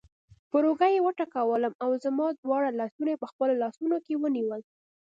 [0.49, 4.61] پر اوږه یې وټکولم او زما دواړه لاسونه یې په خپلو لاسونو کې ونیول.